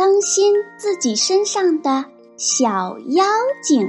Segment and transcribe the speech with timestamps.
[0.00, 2.02] 当心自己身上的
[2.38, 3.22] 小妖
[3.62, 3.86] 精。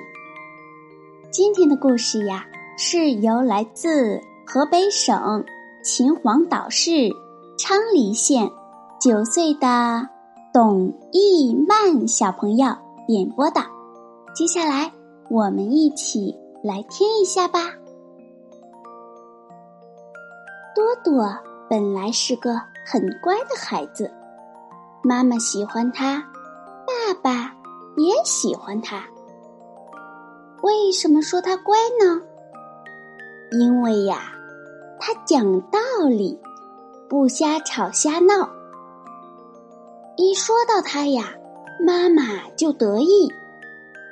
[1.32, 2.46] 今天的故事呀，
[2.78, 5.46] 是由来自河北省
[5.82, 7.10] 秦皇岛市
[7.58, 8.52] 昌黎县
[9.00, 10.06] 九岁的
[10.54, 12.76] 董艺曼小朋友
[13.08, 13.62] 演播的。
[14.36, 14.92] 接下来，
[15.30, 17.70] 我们一起来听一下吧。
[20.76, 21.34] 多多
[21.70, 24.12] 本来是个很乖的孩子。
[25.04, 26.24] 妈妈喜欢他，
[26.86, 27.54] 爸爸
[27.98, 29.04] 也喜欢他。
[30.62, 32.22] 为什么说他乖呢？
[33.52, 34.32] 因为呀，
[35.00, 36.40] 他讲道理，
[37.10, 38.48] 不瞎吵瞎闹。
[40.18, 41.34] 一说到他呀，
[41.84, 43.28] 妈妈就得意。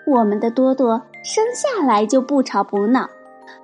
[0.07, 3.07] 我们的多多生下来就不吵不闹，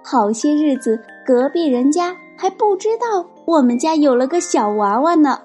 [0.03, 5.41] 好些日子隔壁人家还不知道我们家有了个小娃娃呢。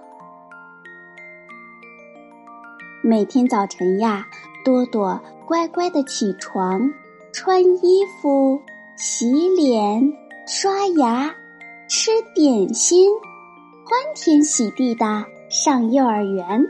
[3.02, 4.26] 每天早晨呀，
[4.62, 6.92] 多多乖乖的起床，
[7.32, 8.60] 穿衣服、
[8.94, 10.12] 洗脸、
[10.46, 11.34] 刷牙、
[11.88, 13.10] 吃点心，
[13.86, 16.66] 欢天喜地的上幼儿园。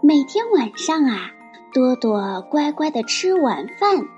[0.00, 1.30] 每天晚上啊，
[1.74, 4.08] 多多乖乖的吃晚饭，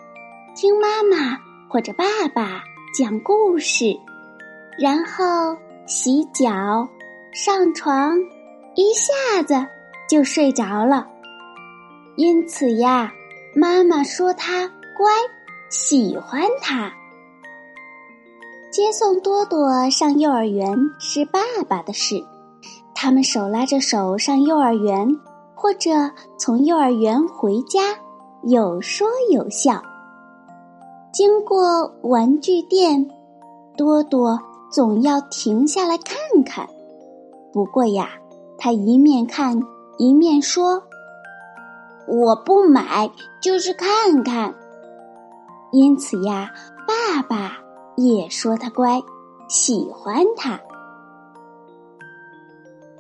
[0.55, 1.37] 听妈妈
[1.69, 2.63] 或者爸爸
[2.97, 3.99] 讲故事，
[4.79, 6.89] 然后洗脚、
[7.33, 8.17] 上床，
[8.77, 9.67] 一下子。
[10.09, 11.07] 就睡着了，
[12.17, 13.13] 因此呀，
[13.55, 15.11] 妈妈说他乖，
[15.69, 16.93] 喜欢他。
[18.71, 22.25] 接送多多上幼儿园是爸爸的事，
[22.95, 25.09] 他们手拉着手上幼儿园，
[25.55, 25.91] 或者
[26.39, 27.81] 从幼儿园回家，
[28.45, 29.83] 有说有笑。
[31.13, 33.11] 经过玩具店，
[33.77, 34.39] 多多
[34.71, 36.69] 总要停下来看看。
[37.53, 38.11] 不过呀，
[38.59, 39.61] 他一面看。
[39.99, 40.83] 一面说
[42.07, 44.55] ：“我不买，就是看看。”
[45.73, 46.51] 因此呀，
[46.87, 47.59] 爸爸
[47.97, 49.03] 也说他乖，
[49.49, 50.61] 喜欢他。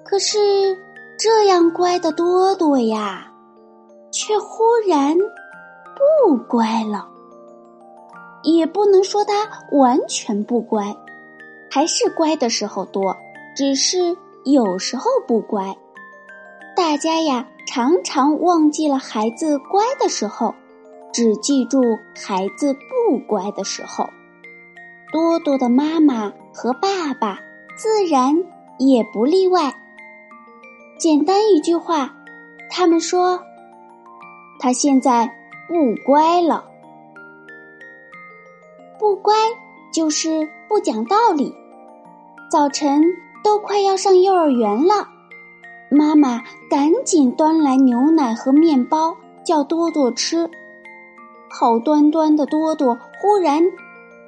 [0.05, 0.77] 可是
[1.19, 3.33] 这样乖的多多呀，
[4.11, 5.17] 却忽然
[5.95, 7.09] 不乖了。
[8.43, 10.95] 也不能说他完全不乖，
[11.71, 13.17] 还是乖的时候多，
[13.57, 15.77] 只是有时候不乖。
[16.77, 20.55] 大家呀，常常忘记了孩子乖的时候，
[21.11, 21.81] 只记住
[22.15, 24.11] 孩子不乖的时候。
[25.11, 27.39] 多多的妈妈和爸爸
[27.79, 28.45] 自然
[28.79, 29.73] 也不例外。
[30.99, 32.15] 简单一句话，
[32.69, 33.41] 他们说
[34.61, 35.27] ：“他现在
[35.69, 36.67] 不乖了。”
[39.01, 39.35] 不乖
[39.95, 41.55] 就是不讲道理。
[42.51, 43.03] 早晨
[43.43, 45.16] 都快要上幼儿园了。
[45.89, 50.51] 妈妈赶紧端来牛奶和面包，叫多多吃。
[51.49, 53.63] 好端端的多多忽然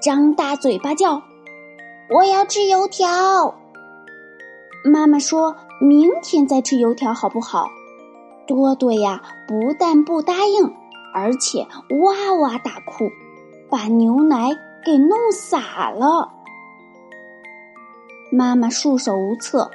[0.00, 1.20] 张大嘴巴叫
[2.10, 3.54] ：“我要吃油条！”
[4.84, 7.68] 妈妈说明天再吃油条好不好？
[8.46, 10.72] 多多呀，不但不答应，
[11.12, 11.66] 而且
[12.02, 13.10] 哇哇大哭，
[13.68, 14.50] 把牛奶
[14.84, 16.30] 给弄洒了。
[18.30, 19.68] 妈妈束手无策。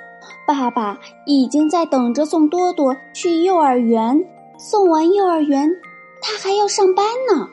[0.46, 4.26] 爸爸已经在等着送多多去幼儿园，
[4.58, 5.70] 送完幼儿园，
[6.22, 7.48] 他还要上班呢。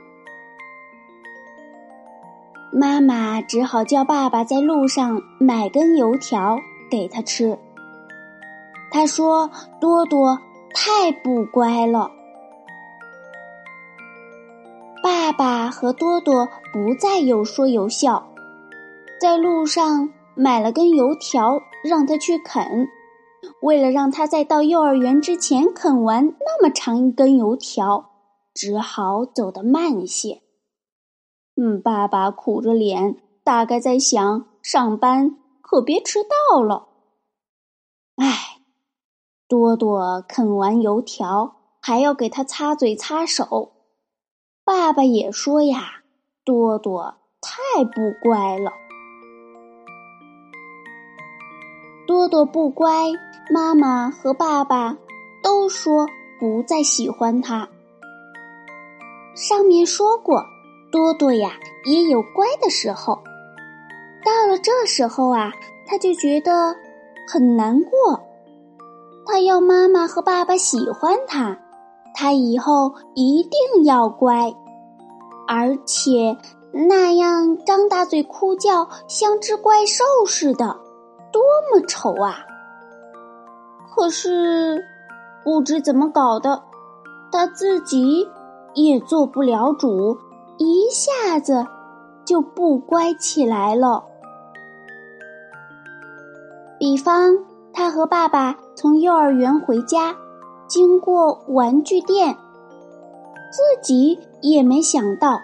[2.72, 7.58] 妈妈只好叫爸爸在路上买根油条给他吃。
[8.92, 9.50] 他说
[9.80, 10.38] ：“多多
[10.72, 12.10] 太不乖了。”
[15.02, 18.28] 爸爸和多多不再有说有笑，
[19.20, 21.60] 在路上买了根油条。
[21.82, 22.88] 让他去啃，
[23.62, 28.10] 为了让他在到幼儿园之前啃完那么长一根油条，
[28.52, 30.42] 只好走得慢些。
[31.56, 36.88] 嗯，爸爸苦着脸，大概在想上班可别迟到了。
[38.16, 38.60] 唉，
[39.48, 43.72] 多多啃完油条还要给他擦嘴擦手，
[44.64, 46.02] 爸爸也说呀，
[46.44, 48.72] 多多太不乖了。
[52.10, 53.06] 多多不乖，
[53.54, 54.96] 妈妈和爸爸
[55.44, 56.08] 都说
[56.40, 57.68] 不再喜欢他。
[59.36, 60.44] 上面说过，
[60.90, 61.52] 多多呀
[61.84, 63.14] 也有乖的时候。
[64.24, 65.52] 到了这时候啊，
[65.86, 66.74] 他就觉得
[67.28, 68.20] 很难过。
[69.24, 71.56] 他要妈妈和爸爸喜欢他，
[72.12, 74.52] 他以后一定要乖，
[75.46, 76.36] 而且
[76.72, 80.76] 那样张大嘴哭叫，像只怪兽似的。
[81.32, 81.42] 多
[81.72, 82.38] 么丑啊！
[83.94, 84.84] 可是
[85.44, 86.62] 不知怎么搞的，
[87.30, 88.28] 他自己
[88.74, 90.18] 也做不了主，
[90.58, 91.66] 一下子
[92.24, 94.04] 就不乖起来了。
[96.78, 97.36] 比方，
[97.72, 100.16] 他和爸爸从幼儿园回家，
[100.66, 102.36] 经过玩具店，
[103.50, 105.40] 自己也没想到，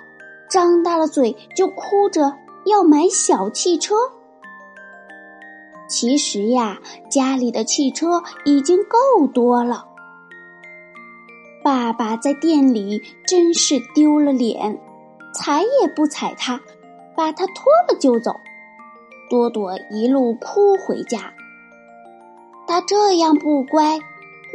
[0.48, 2.32] 张大了嘴就哭着
[2.64, 3.94] 要买小汽车。
[5.88, 6.78] 其实呀，
[7.08, 9.86] 家里的汽车已经够多了。
[11.62, 14.80] 爸爸在店里真是丢了脸，
[15.34, 16.60] 踩也不踩他，
[17.16, 18.32] 把他拖了就走。
[19.28, 21.32] 多多一路哭回家。
[22.68, 23.98] 他这样不乖，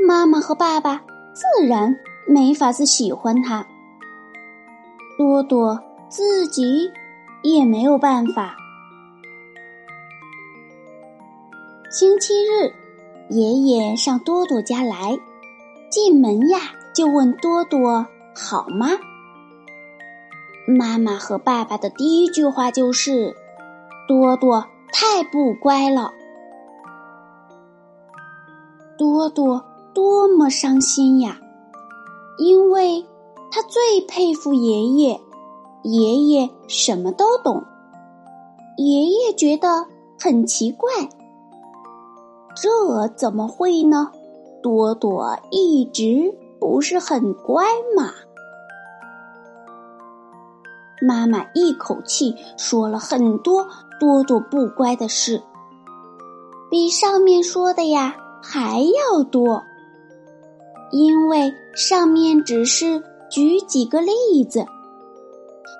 [0.07, 1.01] 妈妈和爸爸
[1.33, 3.65] 自然没法子喜欢他。
[5.17, 6.91] 多多自己
[7.41, 8.55] 也没有办法。
[11.91, 12.73] 星期日，
[13.27, 15.19] 爷爷上多多家来，
[15.89, 16.57] 进门呀
[16.95, 18.87] 就问多多好吗？
[20.65, 23.35] 妈妈和爸爸的第一句话就是
[24.07, 26.13] ：“多多太不乖了。”
[28.97, 29.61] 多多
[29.93, 31.41] 多么伤心呀，
[32.37, 33.05] 因为
[33.51, 35.19] 他最佩服爷爷，
[35.83, 37.61] 爷爷什么都懂。
[38.77, 39.85] 爷爷觉得
[40.17, 40.87] 很奇怪。
[42.55, 44.11] 这怎么会呢？
[44.61, 47.65] 多多一直不是很乖
[47.95, 48.11] 嘛。
[51.01, 53.67] 妈妈一口气说了很多
[53.99, 55.41] 多多不乖的事，
[56.69, 59.63] 比上面说的呀还要多。
[60.91, 64.65] 因为上面只是举几个例子，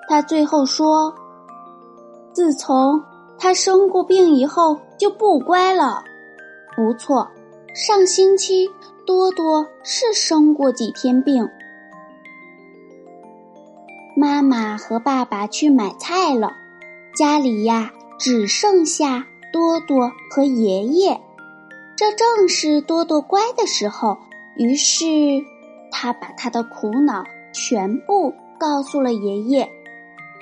[0.08, 1.14] 他最后说
[2.32, 3.00] ：“自从
[3.38, 6.02] 他生过病以后，就不乖了。”
[6.74, 7.30] 不错，
[7.74, 8.70] 上星期
[9.06, 11.48] 多多是生过几天病。
[14.16, 16.52] 妈妈和爸爸去买菜了，
[17.14, 21.20] 家里呀只剩下多多和爷爷。
[21.96, 24.16] 这正是多多乖的时候，
[24.56, 25.06] 于是
[25.90, 27.22] 他把他的苦恼
[27.52, 29.70] 全部告诉了爷爷。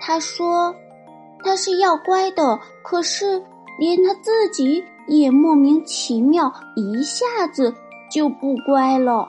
[0.00, 0.74] 他说
[1.44, 3.42] ：“他是要乖的，可是
[3.78, 7.74] 连他自己。”也莫名其妙，一下子
[8.10, 9.28] 就不乖了。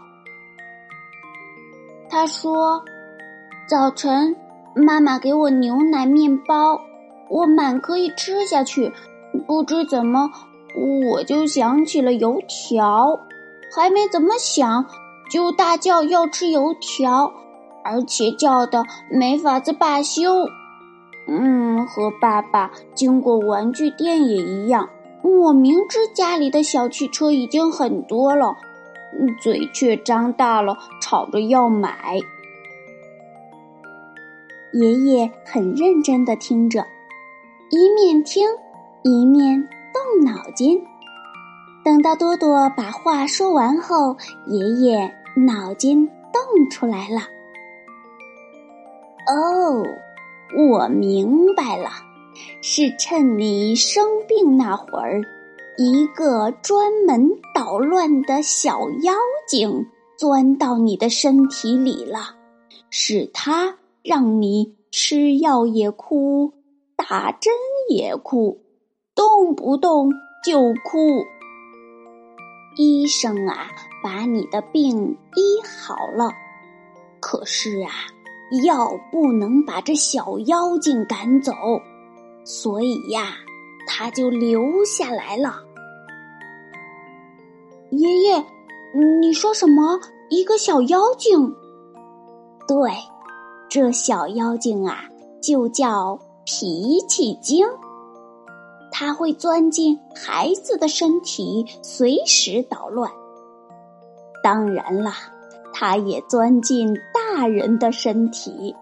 [2.07, 2.83] 他说
[3.67, 4.35] ：“早晨
[4.75, 6.79] 妈妈给我牛奶面包，
[7.29, 8.93] 我满可以吃下去。
[9.47, 10.29] 不知怎么，
[11.11, 13.19] 我就想起了油条，
[13.75, 14.85] 还没怎么想，
[15.31, 17.33] 就大叫要吃油条，
[17.83, 20.45] 而且叫的没法子罢休。
[21.27, 24.88] 嗯，和爸爸经过玩具店也一样。”
[25.23, 28.57] 我明知家里的小汽车已经很多了，
[29.41, 32.19] 嘴却张大了，吵着要买。
[34.73, 36.85] 爷爷很认真的听着，
[37.69, 38.47] 一面听
[39.03, 40.81] 一面动脑筋。
[41.83, 44.15] 等到多多把话说完后，
[44.47, 47.21] 爷爷脑筋动出来了。
[49.27, 49.83] 哦，
[50.57, 51.89] 我明白了。
[52.62, 55.21] 是趁你生病那会儿，
[55.77, 59.13] 一个专门捣乱的小妖
[59.48, 62.36] 精钻到你的身体里了，
[62.89, 66.53] 是他让你吃药也哭，
[66.95, 67.53] 打针
[67.89, 68.62] 也哭，
[69.15, 70.12] 动不动
[70.45, 71.25] 就哭。
[72.77, 73.67] 医生啊，
[74.03, 76.31] 把你的病医好了，
[77.19, 77.91] 可是啊，
[78.65, 81.53] 药不能把这小妖精赶走。
[82.43, 83.36] 所以呀，
[83.88, 85.62] 他就留下来了。
[87.91, 88.45] 爷爷，
[89.21, 90.00] 你说什么？
[90.29, 91.53] 一个小妖精？
[92.67, 92.91] 对，
[93.69, 95.03] 这小妖精啊，
[95.41, 97.67] 就叫脾气精。
[98.91, 103.12] 他会钻进孩子的身体，随时捣乱。
[104.43, 105.13] 当然啦，
[105.74, 108.75] 他也钻进大人的身体。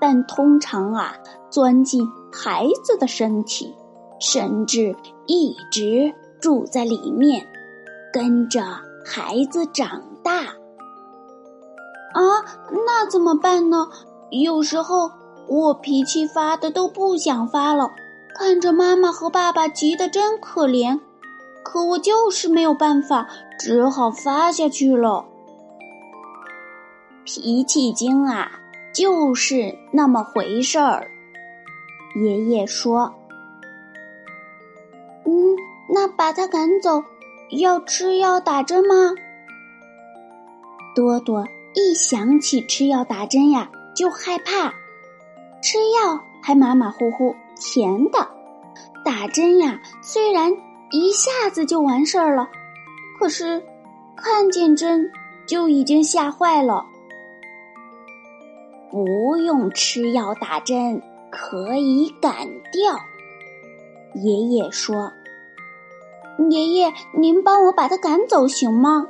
[0.00, 1.14] 但通常啊，
[1.50, 3.74] 钻进孩子的身体，
[4.20, 7.46] 甚至一直住在里面，
[8.12, 8.62] 跟着
[9.04, 10.44] 孩子长大。
[12.14, 12.22] 啊，
[12.86, 13.88] 那怎么办呢？
[14.30, 15.10] 有时候
[15.48, 17.90] 我脾气发的都不想发了，
[18.34, 21.00] 看着妈妈和爸爸急得真可怜，
[21.62, 25.26] 可我就是没有办法，只好发下去了。
[27.24, 28.50] 脾气精啊！
[28.96, 31.10] 就是那么回事儿。
[32.14, 33.14] 爷爷说
[35.26, 35.54] ：“嗯，
[35.90, 37.04] 那把他赶走，
[37.50, 38.94] 要吃药打针吗？”
[40.96, 44.72] 多多一想起吃药打针呀，就害怕。
[45.60, 48.26] 吃药还马马虎虎，甜的；
[49.04, 50.56] 打针呀，虽然
[50.90, 52.48] 一下子就完事儿了，
[53.18, 53.62] 可是
[54.16, 55.10] 看见针
[55.46, 56.86] 就已经吓坏了。
[58.90, 62.96] 不用吃药打针，可以赶掉。
[64.14, 65.12] 爷爷说
[66.48, 69.06] ：“爷爷，您帮我把他赶走行吗？”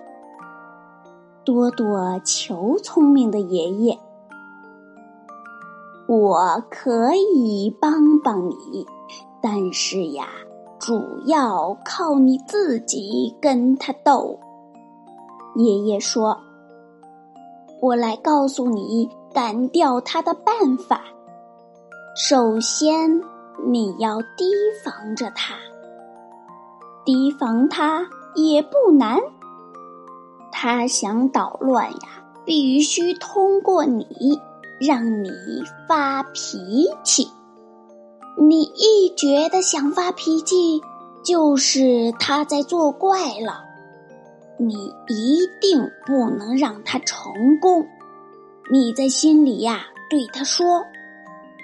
[1.44, 3.98] 多多求聪明的爷爷
[6.08, 8.86] ：“我可以帮帮你，
[9.40, 10.26] 但是呀，
[10.80, 14.40] 主要靠你自己跟他斗。”
[15.54, 16.38] 爷爷说
[17.80, 21.02] ：“我来告诉你。”赶掉他的办法，
[22.16, 23.20] 首先
[23.66, 24.50] 你要提
[24.82, 25.56] 防着他。
[27.04, 29.20] 提防他也不难，
[30.50, 31.98] 他想捣乱呀，
[32.46, 34.40] 必须通过你，
[34.80, 35.30] 让你
[35.86, 37.28] 发脾气。
[38.38, 40.80] 你一觉得想发脾气，
[41.22, 43.62] 就是他在作怪了。
[44.58, 44.72] 你
[45.08, 47.86] 一定不能让他成功。
[48.68, 50.84] 你在心里呀，对他说：“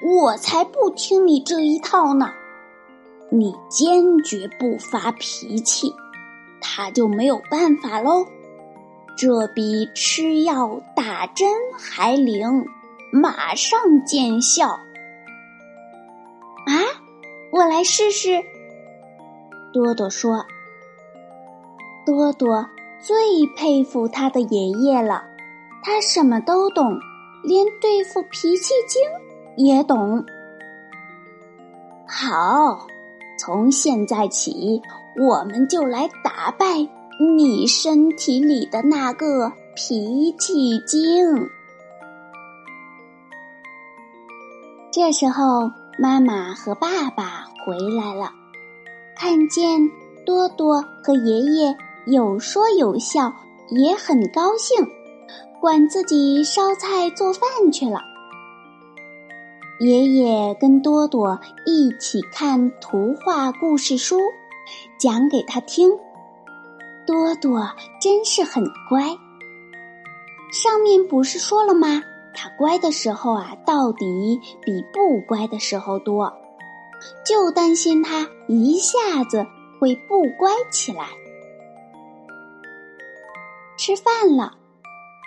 [0.03, 2.31] 我才不听你这一套呢！”
[3.29, 5.93] 你坚决不发脾气，
[6.61, 8.27] 他就没有办法喽。
[9.17, 12.67] 这比吃药打针还灵，
[13.11, 14.69] 马上见效。
[14.69, 14.81] 啊，
[17.51, 18.45] 我来试试。
[19.73, 20.45] 多多说
[22.07, 22.69] ：“多多
[23.01, 23.17] 最
[23.57, 25.25] 佩服他的爷爷了。”
[25.83, 26.99] 他什么都懂，
[27.43, 29.03] 连对付脾气精
[29.57, 30.25] 也懂。
[32.07, 32.87] 好，
[33.39, 34.81] 从现在起，
[35.19, 36.67] 我们就来打败
[37.37, 41.49] 你身体里的那个脾气精。
[44.93, 48.31] 这时候，妈妈和爸爸回来了，
[49.17, 49.91] 看见
[50.25, 51.75] 多多和爷爷
[52.07, 53.33] 有说有笑，
[53.71, 54.87] 也很高兴。
[55.63, 58.01] 管自己烧菜做饭去了。
[59.79, 64.19] 爷爷跟多多一起看图画故事书，
[64.99, 65.89] 讲给他听。
[67.07, 67.65] 多多
[68.01, 69.17] 真是很乖。
[70.51, 72.03] 上面不是说了吗？
[72.35, 76.33] 他乖的时候啊，到底比不乖的时候多。
[77.25, 79.47] 就担心他一下子
[79.79, 81.07] 会不乖起来。
[83.77, 84.55] 吃饭了。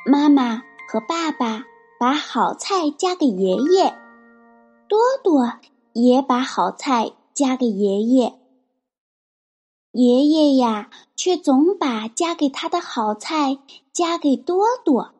[0.08, 1.66] 妈妈和爸爸
[2.00, 3.92] 把好菜夹给爷爷，
[4.88, 5.60] 多多
[5.94, 8.40] 也把好菜夹给爷爷。
[9.94, 13.58] 爷爷呀，却总把夹给他的好菜
[13.92, 15.16] 夹给多多。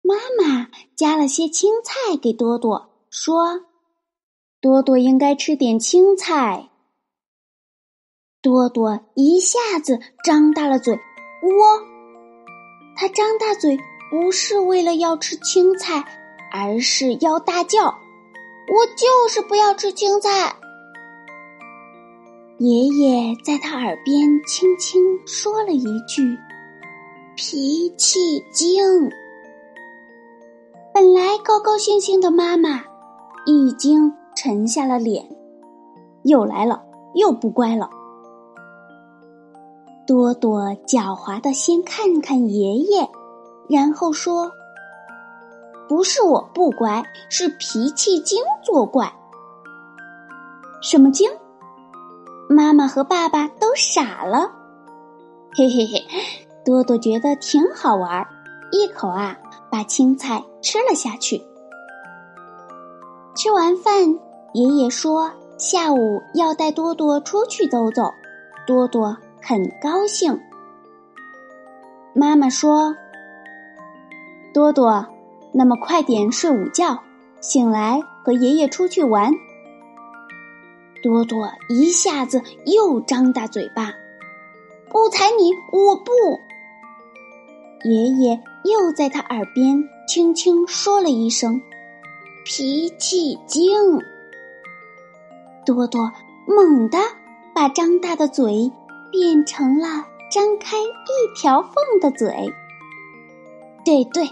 [0.00, 3.66] 妈妈夹了些青菜给多多，说
[4.62, 6.70] ：“多多应该吃点青菜。”
[8.40, 11.89] 多多一下子张大了嘴，我。
[13.00, 13.78] 他张大嘴，
[14.10, 16.04] 不是为了要吃青菜，
[16.52, 17.86] 而是要大叫
[18.68, 20.54] ：“我就是不要吃青菜！”
[22.60, 26.36] 爷爷在他耳边轻轻说了一句
[27.36, 29.10] ：“脾气精。”
[30.92, 32.84] 本来高高兴兴的妈妈，
[33.46, 35.26] 已经沉下了脸，
[36.24, 36.82] 又来了，
[37.14, 37.88] 又不乖了。
[40.10, 43.08] 多多狡猾的先看看爷爷，
[43.68, 44.50] 然后说
[45.88, 49.12] ：“不是我不乖，是脾气精作怪。”
[50.82, 51.30] 什么精？
[52.48, 54.50] 妈妈和爸爸都傻了。
[55.54, 56.04] 嘿嘿嘿，
[56.64, 58.26] 多多觉得挺好玩，
[58.72, 59.38] 一口啊
[59.70, 61.40] 把青菜吃了下去。
[63.36, 64.18] 吃完饭，
[64.54, 68.10] 爷爷说下午要带多多出去走走。
[68.66, 69.16] 多多。
[69.42, 70.40] 很高兴。
[72.14, 72.96] 妈妈说
[74.52, 75.06] ：“多多，
[75.52, 77.02] 那么快点睡午觉，
[77.40, 79.32] 醒来和爷爷出去玩。
[81.02, 83.92] 多多一下子又张大嘴巴，
[84.90, 86.12] 不睬你，我不。
[87.88, 91.62] 爷爷又在他耳边轻轻说了一声
[92.44, 93.98] ：“脾气精。”
[95.64, 96.12] 多多
[96.46, 96.98] 猛地
[97.54, 98.70] 把张大的嘴
[99.10, 102.52] 变成了张开一条缝的嘴。
[103.84, 104.28] 对对，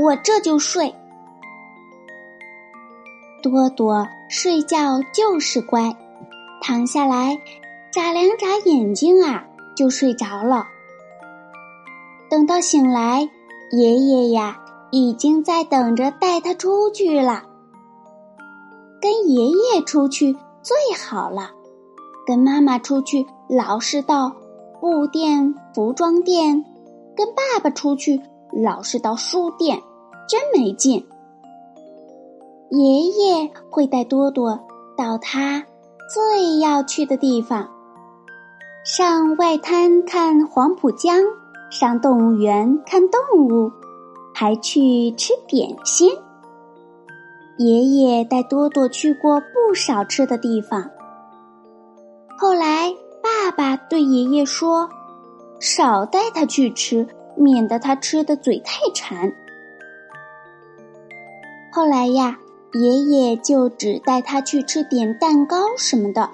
[0.00, 0.94] 我这就睡。
[3.42, 5.94] 多多睡觉就是乖，
[6.62, 7.38] 躺下来，
[7.92, 9.44] 眨两眨眼睛啊，
[9.76, 10.66] 就睡着了。
[12.30, 13.28] 等到醒来，
[13.70, 14.58] 爷爷呀
[14.90, 17.44] 已经在等着带他出去了。
[19.00, 21.50] 跟爷爷出去最好了，
[22.26, 24.34] 跟妈妈出去老是到
[24.80, 26.64] 布店、服装店，
[27.14, 28.20] 跟爸爸出去
[28.52, 29.82] 老是到书店，
[30.28, 31.06] 真没劲。
[32.70, 34.58] 爷爷会带多多
[34.96, 35.64] 到他
[36.12, 37.68] 最要去的地方，
[38.84, 41.22] 上外滩看黄浦江，
[41.70, 43.70] 上动物园看动物，
[44.34, 46.16] 还去吃点心。
[47.58, 50.90] 爷爷带多多去过不少吃的地方。
[52.36, 52.92] 后来，
[53.56, 54.88] 爸爸对爷爷说
[55.60, 57.06] ：“少带他去吃，
[57.36, 59.32] 免得他吃的嘴太馋。”
[61.72, 62.38] 后来呀。
[62.76, 66.30] 爷爷就只带他去吃点蛋糕什么的，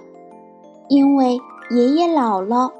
[0.89, 2.73] 因为爷爷老了，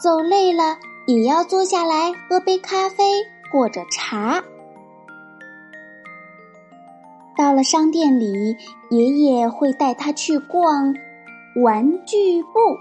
[0.00, 3.02] 走累了也要坐下来喝杯咖啡
[3.50, 4.44] 或者茶。
[7.36, 8.56] 到了商店里，
[8.90, 10.94] 爷爷会带他去逛
[11.60, 12.78] 玩具部，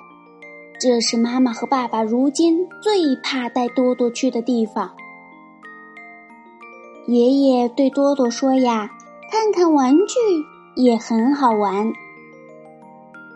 [0.83, 4.89] 这是妈妈和爸爸如今最怕带多多去的地方。
[7.05, 8.89] 爷爷对多多说呀。
[9.29, 10.15] 看看玩具
[10.75, 11.93] 也很好玩。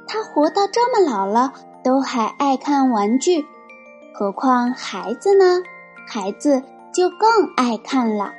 [0.08, 1.54] 他活到这么老了，
[1.84, 3.46] 都还爱看玩具，
[4.14, 5.62] 何况孩子呢？
[6.06, 8.34] 孩子就更爱看了，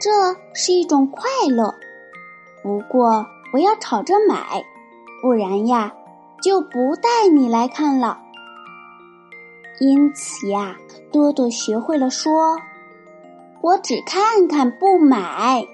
[0.00, 1.74] 这是一种快乐。
[2.62, 4.64] 不过不要吵着买，
[5.22, 5.92] 不然呀
[6.42, 8.18] 就不带你来看了。
[9.80, 10.76] 因此呀，
[11.10, 12.58] 多多学会了说
[13.62, 15.64] ：“我只看看，不买。”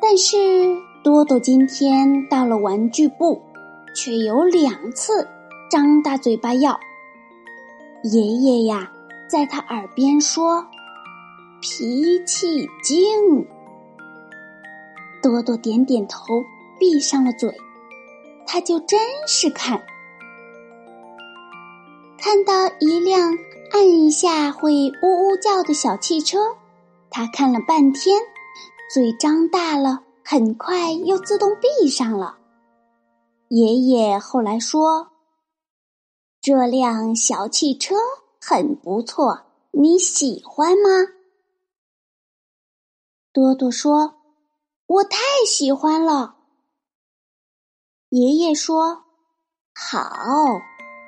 [0.00, 0.36] 但是
[1.02, 3.40] 多多今天到了玩具部，
[3.96, 5.26] 却有两次
[5.70, 6.78] 张大嘴巴要。
[8.02, 8.92] 爷爷呀，
[9.26, 10.66] 在他耳边说
[11.62, 13.46] ：“脾气精。”
[15.22, 16.44] 多多点点头，
[16.78, 17.50] 闭上了嘴。
[18.44, 19.82] 他就真是看，
[22.32, 23.36] 看到一辆
[23.72, 26.56] 按一下会呜呜叫的小汽车，
[27.10, 28.22] 他看了半天。
[28.90, 32.38] 嘴张大了，很快又自动闭上了。
[33.48, 35.10] 爷爷后来说
[36.40, 37.96] ：“这辆小汽车
[38.40, 39.42] 很不错，
[39.72, 40.88] 你喜欢吗？”
[43.30, 44.14] 多多说
[44.88, 46.36] ：“我太喜欢了。”
[48.08, 49.04] 爷爷说
[49.76, 49.98] ：“好，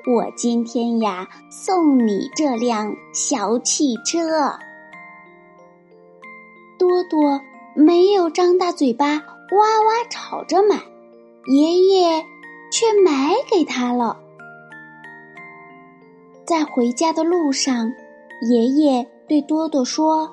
[0.07, 4.53] 我今天呀送你这辆小汽车。”
[6.79, 7.40] 多多。
[7.77, 10.77] 没有张大嘴巴哇哇吵着买，
[11.47, 12.25] 爷爷
[12.71, 14.17] 却买给他了。
[16.47, 17.90] 在回家的路上，
[18.49, 20.31] 爷爷对多多说：“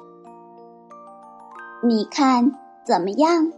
[1.84, 2.51] 你看
[2.86, 3.51] 怎么样？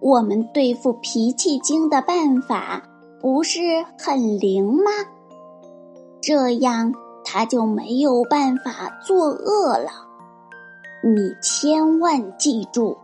[0.00, 2.82] 我们对付脾气精的办法
[3.18, 3.60] 不是
[3.98, 4.90] 很灵吗？
[6.20, 9.90] 这样他就没有办法作恶了。”
[11.02, 12.98] 你千万记住，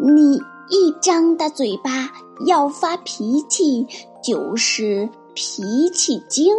[0.00, 0.36] 你
[0.68, 2.10] 一张大嘴巴
[2.46, 3.86] 要发脾气，
[4.22, 6.54] 就是脾气精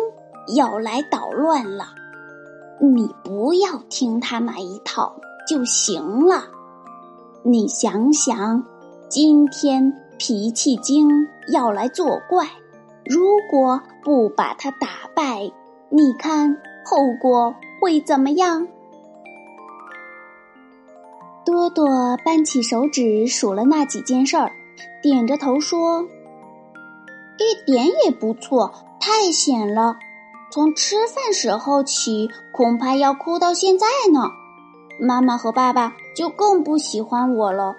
[0.56, 1.88] 要来捣乱了。
[2.80, 5.14] 你不要听他那一套
[5.48, 6.46] 就行了。
[7.44, 8.64] 你想想，
[9.10, 12.48] 今天脾气精要来作怪，
[13.04, 15.52] 如果不把他打败，
[15.94, 18.66] 你看后果会怎么样？
[21.46, 21.86] 多多
[22.24, 24.54] 扳起手指数了那几件事儿，
[25.04, 26.08] 点着头说
[27.38, 29.98] ：“一点也不错，太险了！
[30.50, 34.30] 从吃饭时候起，恐怕要哭到现在呢。
[34.98, 37.76] 妈妈和爸爸就更不喜欢我了。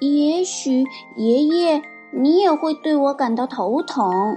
[0.00, 4.36] 也许爷爷你也会对我感到头疼。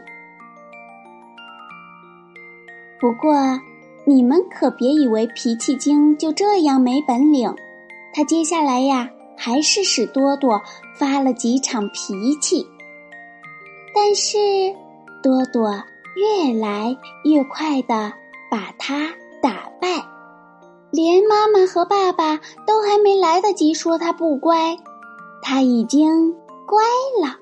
[3.03, 3.59] 不过，
[4.05, 7.53] 你们可别以为脾气精就这样没本领。”
[8.15, 10.61] 他接下来呀，还是使多多
[10.95, 12.65] 发了几场脾气。
[13.93, 14.37] 但是，
[15.21, 15.69] 多多
[16.15, 18.13] 越来越快的
[18.49, 19.09] 把他
[19.41, 20.01] 打败，
[20.89, 24.77] 连妈妈和爸爸都还没来得及说他不乖，
[25.41, 26.33] 他已经
[26.65, 26.81] 乖
[27.21, 27.35] 了。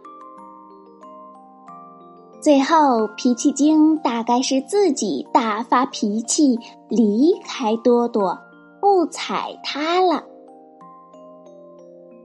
[2.42, 6.58] 最后，脾气精大概是自己大发脾气，
[6.90, 8.36] 离开多多，
[8.80, 10.24] 不睬他了。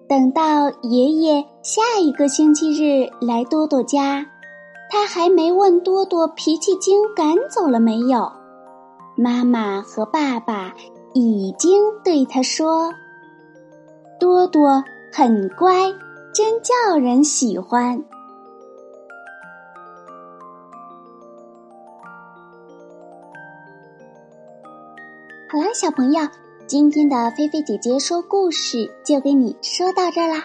[0.08, 4.24] 等到爷爷下一个星期日来多多家，
[4.90, 8.32] 他还没问多多脾气精赶走了没有，
[9.16, 10.72] 妈妈和爸爸
[11.12, 12.90] 已经对他说
[14.18, 15.92] ：“多多很乖，
[16.32, 18.02] 真叫人喜欢。”
[25.48, 26.28] 好啦，小朋友，
[26.66, 30.42] 今天的菲菲姐姐说故事就给你说到这儿啦。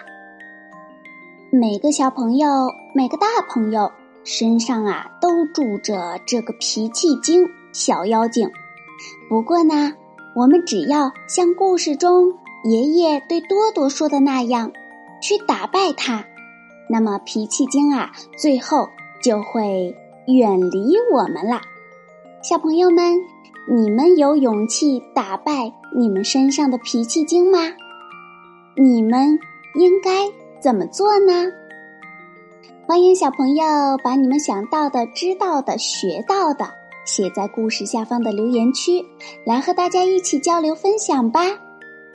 [1.50, 2.46] 每个小朋友，
[2.94, 3.90] 每个大朋友
[4.22, 8.48] 身上啊，都住着这个脾气精小妖精。
[9.28, 9.92] 不过呢，
[10.36, 14.70] 我们只要像故事中爷爷对多多说的那样，
[15.20, 16.24] 去打败他，
[16.88, 18.88] 那么脾气精啊，最后
[19.20, 19.96] 就会
[20.28, 21.60] 远离我们了。
[22.40, 23.31] 小朋友们。
[23.68, 27.58] 你们有勇气打败你们身上的脾气精吗？
[28.76, 29.38] 你们
[29.76, 30.10] 应该
[30.60, 31.52] 怎么做呢？
[32.88, 33.64] 欢迎小朋友
[34.02, 36.66] 把你们想到的、知道的、学到的
[37.06, 39.04] 写在故事下方的留言区，
[39.46, 41.42] 来和大家一起交流分享吧。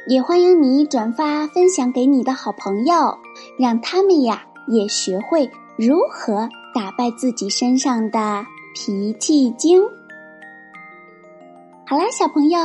[0.10, 3.18] 也欢迎你转发分享给你的好朋友，
[3.58, 9.82] 让他们呀也学会如何打败自己身上的脾气精。
[11.90, 12.60] 好啦，小朋友，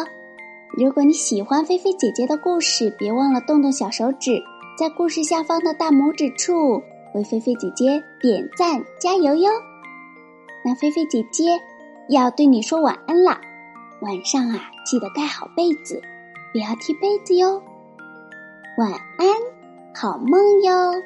[0.76, 4.42] 如果你喜欢菲菲姐姐的故事，别忘了动动小手指，
[4.76, 6.82] 在故事下方的大拇指处
[7.14, 9.48] 为菲菲姐姐点赞加油哟。
[10.64, 11.44] 那菲菲姐姐
[12.08, 13.40] 要对你说晚安啦，
[14.00, 16.02] 晚上啊记得盖好被子，
[16.52, 17.62] 不要踢被子哟。
[18.76, 19.28] 晚安，
[19.94, 21.00] 好梦哟。